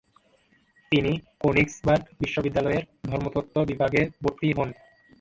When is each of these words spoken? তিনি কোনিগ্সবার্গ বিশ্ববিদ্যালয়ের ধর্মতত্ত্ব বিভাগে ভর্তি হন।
তিনি 0.91 1.11
কোনিগ্সবার্গ 1.41 2.03
বিশ্ববিদ্যালয়ের 2.21 2.83
ধর্মতত্ত্ব 3.03 3.55
বিভাগে 3.69 4.01
ভর্তি 4.23 4.47
হন। 4.57 4.69